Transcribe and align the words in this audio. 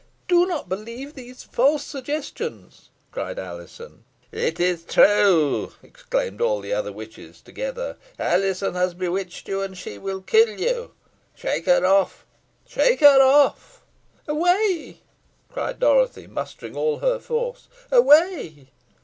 "Do 0.27 0.47
not 0.47 0.67
believe 0.67 1.13
the 1.13 1.31
false 1.31 1.83
suggestion," 1.83 2.71
cried 3.11 3.37
Alizon. 3.37 4.03
"It 4.31 4.59
is 4.59 4.83
true," 4.83 5.73
exclaimed 5.83 6.41
all 6.41 6.59
the 6.59 6.73
other 6.73 6.91
witches 6.91 7.39
together. 7.39 7.97
"Alizon 8.17 8.73
has 8.73 8.95
bewitched 8.95 9.47
you, 9.47 9.61
and 9.61 9.79
will 10.01 10.23
kill 10.23 10.59
you. 10.59 10.93
Shake 11.35 11.67
her 11.67 11.85
off 11.85 12.25
shake 12.65 13.01
her 13.01 13.21
off!" 13.21 13.83
"Away!" 14.27 15.01
cried 15.53 15.77
Dorothy, 15.77 16.25
mustering 16.25 16.75
all 16.75 16.97
her 16.97 17.19
force. 17.19 17.67
"Away!" 17.91 18.69